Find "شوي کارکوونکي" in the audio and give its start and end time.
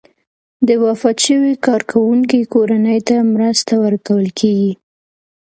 1.27-2.39